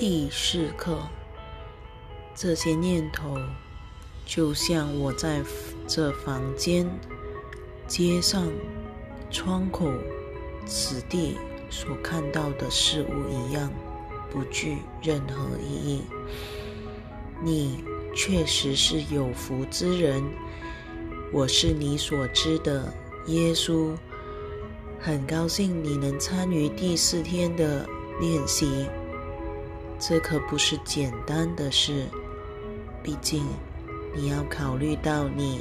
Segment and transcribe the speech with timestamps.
[0.00, 0.96] 第四课，
[2.34, 3.36] 这些念头
[4.24, 5.42] 就像我在
[5.86, 6.88] 这房间、
[7.86, 8.50] 街上、
[9.30, 9.92] 窗口、
[10.64, 11.36] 此地
[11.68, 13.70] 所看到的事物一样，
[14.30, 16.02] 不具任何意义。
[17.42, 17.84] 你
[18.16, 20.24] 确实是有福之人，
[21.30, 22.90] 我是你所知的
[23.26, 23.94] 耶稣。
[24.98, 27.86] 很高兴你能参与第四天的
[28.18, 28.86] 练习，
[30.00, 32.06] 这可不是简单的事。
[33.02, 33.44] 毕竟，
[34.14, 35.60] 你要考虑到你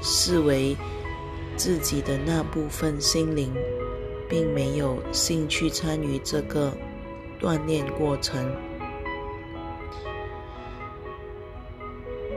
[0.00, 0.76] 视为
[1.56, 3.52] 自己的那部分心灵，
[4.28, 6.72] 并没有兴趣参与这个
[7.40, 8.50] 锻炼过程。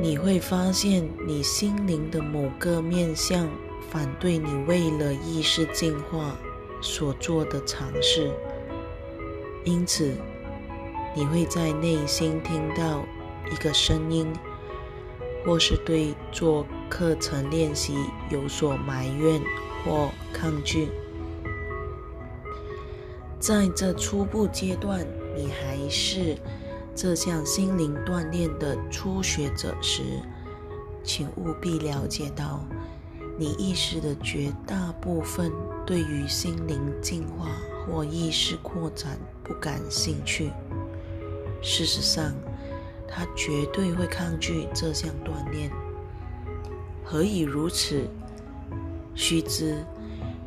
[0.01, 3.47] 你会发现，你心灵的某个面相。
[3.91, 6.37] 反对你为了意识进化
[6.79, 8.31] 所做的尝试，
[9.63, 10.13] 因此
[11.19, 13.03] 你会在内心听到
[13.51, 14.31] 一个声音，
[15.45, 17.93] 或是对做课程练习
[18.29, 19.41] 有所埋怨
[19.83, 20.87] 或抗拒。
[23.37, 26.37] 在这初步阶段，你还是
[26.95, 30.01] 这项心灵锻炼的初学者时，
[31.03, 32.65] 请务必了解到。
[33.37, 35.51] 你意识的绝大部分
[35.85, 37.49] 对于心灵进化
[37.85, 40.49] 或意识扩展不感兴趣。
[41.61, 42.33] 事实上，
[43.07, 45.71] 他绝对会抗拒这项锻炼。
[47.03, 48.07] 何以如此？
[49.15, 49.85] 须知，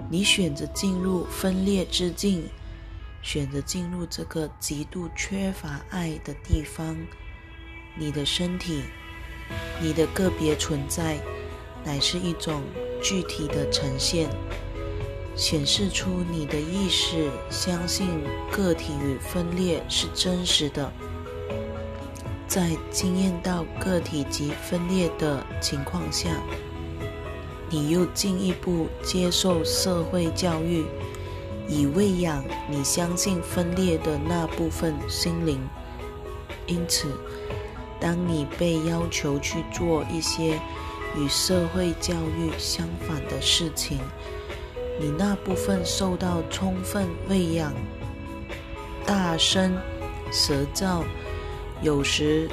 [0.08, 2.44] 你选择进入分裂之境，
[3.22, 6.96] 选择进入这个极度缺乏爱的地方，
[7.98, 8.82] 你的身体，
[9.80, 11.18] 你的个别存在。
[11.84, 12.62] 乃是一种
[13.02, 14.30] 具体的呈现，
[15.34, 18.08] 显示出你的意识相信
[18.50, 20.92] 个体与分裂是真实的。
[22.46, 26.28] 在经验到个体及分裂的情况下，
[27.70, 30.84] 你又进一步接受社会教育，
[31.66, 35.58] 以喂养你相信分裂的那部分心灵。
[36.66, 37.08] 因此，
[37.98, 40.60] 当你被要求去做一些，
[41.16, 43.98] 与社会教育相反的事情，
[45.00, 47.72] 你那部分受到充分喂养、
[49.04, 49.76] 大声、
[50.30, 51.02] 舌燥、
[51.80, 52.48] 有时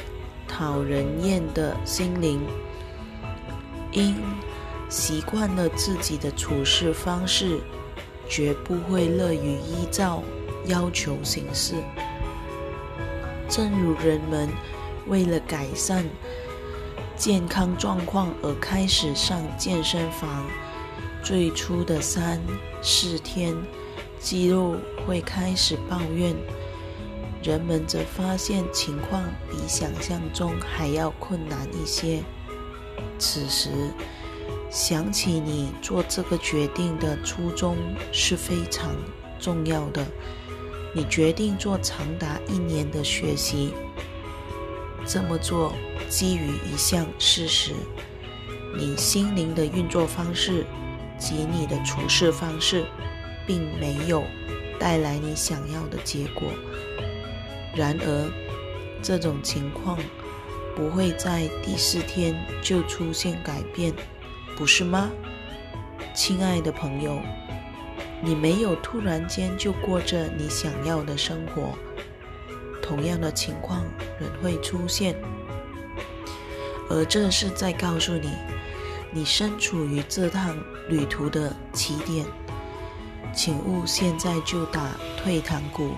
[0.48, 2.42] 讨人厌的心灵，
[3.92, 4.16] 因
[4.90, 7.60] 习惯了自己的处事方式，
[8.28, 10.24] 绝不会乐于依照
[10.66, 11.76] 要求行事。
[13.48, 14.50] 正如人们
[15.08, 16.06] 为了改善。
[17.16, 20.46] 健康状况而开始上健身房，
[21.22, 22.41] 最初的三
[22.81, 23.56] 四天，
[24.19, 24.75] 肌肉
[25.06, 26.35] 会开始抱怨。
[27.44, 32.22] 人们则发现情况比想象中还要困难一些。
[33.18, 33.69] 此时，
[34.69, 37.78] 想起你做这个决定的初衷
[38.12, 38.96] 是非常
[39.40, 40.06] 重要的。
[40.94, 43.74] 你决定做长达一年的学习。
[45.06, 45.74] 这么做
[46.09, 47.74] 基于一项事实：
[48.75, 50.66] 你心灵的运作方式
[51.19, 52.85] 及你的处事方式，
[53.46, 54.24] 并没有
[54.80, 56.47] 带来你想要的结果。
[57.75, 58.31] 然而，
[59.03, 59.97] 这种情况
[60.75, 63.94] 不会在第四天就出现改变，
[64.56, 65.12] 不是吗，
[66.16, 67.22] 亲爱的朋友？
[68.22, 71.78] 你没有突然间就过着你想要的生活。
[72.82, 73.85] 同样的情况
[74.20, 75.16] 仍会出现，
[76.90, 78.32] 而这是在告诉你，
[79.11, 80.58] 你身处于这趟
[80.88, 82.26] 旅途的起点。
[83.34, 85.91] 请勿现在就打退堂鼓，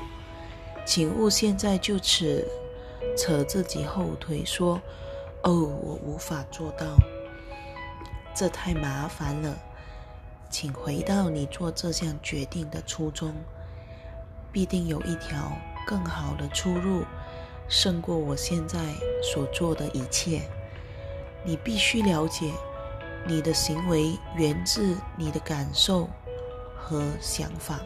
[0.85, 2.45] 请勿现在就此
[3.17, 4.81] 扯自己后腿，说
[5.43, 6.85] ：“哦，我无法做到，
[8.35, 9.57] 这太麻烦了。”
[10.49, 13.33] 请回到你做这项决定的初衷，
[14.51, 15.51] 必定有一条。
[15.87, 17.03] 更好的出路，
[17.67, 18.77] 胜过我现在
[19.23, 20.41] 所做的一切。
[21.43, 22.51] 你必须了解，
[23.27, 26.09] 你的行为源自你的感受
[26.75, 27.79] 和想法，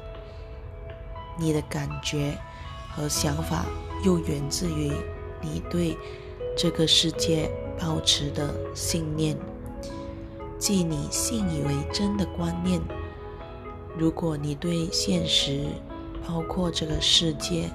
[1.38, 2.38] 你的感觉
[2.96, 3.66] 和想法
[4.04, 4.92] 又源自于
[5.42, 5.98] 你对
[6.58, 9.38] 这个世界保持的信念，
[10.58, 12.82] 即你信以为真的观念。
[13.98, 15.66] 如果你对现实，
[16.26, 17.70] 包括这个世界，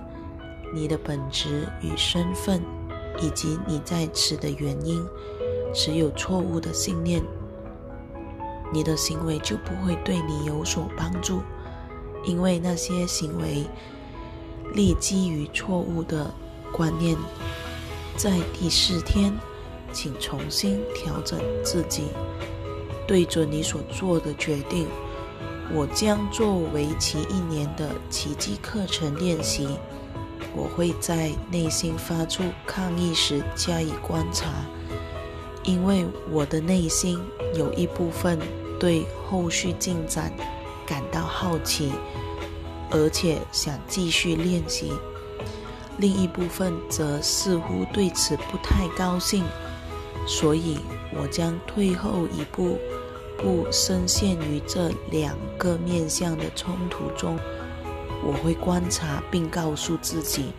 [0.74, 2.62] 你的本质与身份，
[3.20, 5.06] 以及你在此的原因，
[5.74, 7.22] 持有错误的信念，
[8.72, 11.42] 你的行为就不会对你有所帮助，
[12.24, 13.64] 因为那些行为
[14.74, 16.32] 立基于错误的
[16.72, 17.16] 观念。
[18.16, 19.32] 在第四天，
[19.92, 22.04] 请重新调整自己，
[23.06, 24.86] 对准你所做的决定。
[25.72, 29.68] 我将作为期一年的奇迹课程练习。
[30.52, 34.48] 我会在内心发出抗议时加以观察，
[35.62, 37.20] 因为我的内心
[37.54, 38.36] 有一部分
[38.80, 40.32] 对后续进展
[40.86, 41.92] 感到好奇，
[42.90, 44.88] 而且想继续练习；
[45.98, 49.44] 另一部分则似乎对此不太高兴，
[50.26, 50.78] 所以
[51.14, 52.78] 我将退后一步，
[53.36, 57.38] 不深陷于这两个面向的冲突中。
[58.22, 60.52] 我会观察并告诉自己，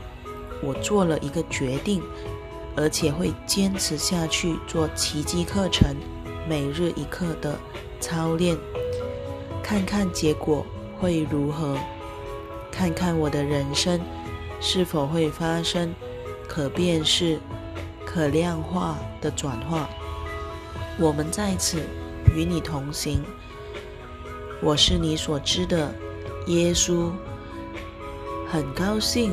[0.63, 2.01] 我做了一个决定，
[2.75, 5.95] 而且会坚持下去做奇迹课程，
[6.47, 7.59] 每日一课的
[8.01, 8.57] 操练，
[9.63, 10.65] 看看结果
[10.99, 11.77] 会如何，
[12.71, 14.01] 看看我的人生
[14.59, 15.93] 是否会发生
[16.47, 17.39] 可变式、
[18.03, 19.87] 可量化的转化。
[20.99, 21.81] 我们在此
[22.35, 23.23] 与你同行，
[24.61, 25.93] 我是你所知的
[26.47, 27.09] 耶稣。
[28.49, 29.31] 很高兴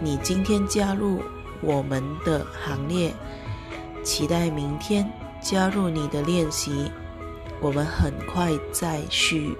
[0.00, 1.20] 你今天加入
[1.60, 3.12] 我们的行列，
[4.04, 5.10] 期待明天
[5.40, 6.92] 加入你的练习。
[7.66, 9.56] 我们很快再续。